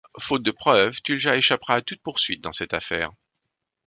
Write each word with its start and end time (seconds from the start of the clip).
Faute 0.17 0.41
de 0.41 0.49
preuve, 0.49 0.99
Tulja 1.03 1.35
échappera 1.35 1.75
à 1.75 1.81
toute 1.83 2.01
poursuite 2.01 2.41
dans 2.41 2.51
cette 2.51 2.73
affaire. 2.73 3.11